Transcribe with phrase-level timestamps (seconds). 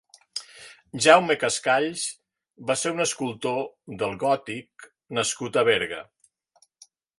[1.05, 2.05] Jaume Cascalls
[2.71, 3.61] va ser un escultor
[4.01, 4.89] del gòtic
[5.19, 6.03] nascut a Berga.